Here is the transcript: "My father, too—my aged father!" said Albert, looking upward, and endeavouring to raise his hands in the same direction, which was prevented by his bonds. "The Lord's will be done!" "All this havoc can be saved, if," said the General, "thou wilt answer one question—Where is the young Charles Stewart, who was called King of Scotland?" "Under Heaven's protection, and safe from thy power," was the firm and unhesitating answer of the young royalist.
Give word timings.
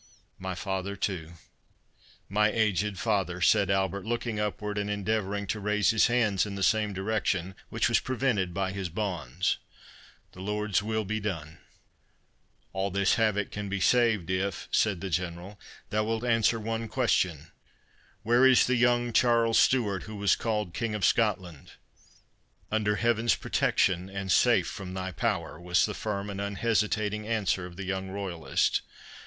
"My 0.39 0.55
father, 0.55 0.95
too—my 0.95 2.49
aged 2.51 2.97
father!" 2.97 3.39
said 3.39 3.69
Albert, 3.69 4.03
looking 4.03 4.39
upward, 4.39 4.79
and 4.79 4.89
endeavouring 4.89 5.45
to 5.53 5.59
raise 5.59 5.91
his 5.91 6.07
hands 6.07 6.43
in 6.43 6.55
the 6.55 6.63
same 6.63 6.91
direction, 6.91 7.53
which 7.69 7.87
was 7.87 7.99
prevented 7.99 8.51
by 8.51 8.71
his 8.71 8.89
bonds. 8.89 9.59
"The 10.31 10.41
Lord's 10.41 10.81
will 10.81 11.05
be 11.05 11.19
done!" 11.19 11.59
"All 12.73 12.89
this 12.89 13.13
havoc 13.13 13.51
can 13.51 13.69
be 13.69 13.79
saved, 13.79 14.31
if," 14.31 14.67
said 14.71 15.01
the 15.01 15.11
General, 15.11 15.59
"thou 15.91 16.03
wilt 16.03 16.23
answer 16.23 16.59
one 16.59 16.87
question—Where 16.87 18.43
is 18.47 18.65
the 18.65 18.77
young 18.77 19.13
Charles 19.13 19.59
Stewart, 19.59 20.05
who 20.05 20.15
was 20.15 20.35
called 20.35 20.73
King 20.73 20.95
of 20.95 21.05
Scotland?" 21.05 21.73
"Under 22.71 22.95
Heaven's 22.95 23.35
protection, 23.35 24.09
and 24.09 24.31
safe 24.31 24.65
from 24.67 24.95
thy 24.95 25.11
power," 25.11 25.59
was 25.61 25.85
the 25.85 25.93
firm 25.93 26.31
and 26.31 26.41
unhesitating 26.41 27.27
answer 27.27 27.67
of 27.67 27.75
the 27.75 27.85
young 27.85 28.09
royalist. 28.09 28.81